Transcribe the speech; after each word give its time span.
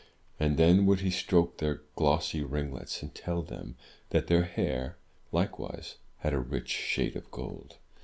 And 0.39 0.57
then 0.57 0.87
would 0.87 1.01
he 1.01 1.11
stroke 1.11 1.59
their 1.59 1.83
glossy 1.95 2.41
ringlets, 2.41 3.03
and 3.03 3.13
tell 3.13 3.43
them 3.43 3.75
that 4.09 4.25
their 4.25 4.45
hair, 4.45 4.97
likewise, 5.31 5.97
had 6.21 6.33
a 6.33 6.39
rich 6.39 6.69
shade 6.69 7.15
of 7.15 7.29
gold. 7.29 7.77